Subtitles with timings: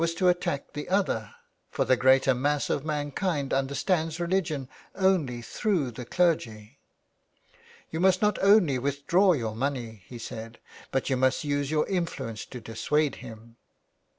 [0.17, 1.31] to attack the other,
[1.69, 6.79] for the greater mass of mankind understands religion only through the clergy.
[7.93, 10.57] ''You must not only withdraw your money,'' he said,"
[10.91, 13.57] but you must use your influence to dissuade him."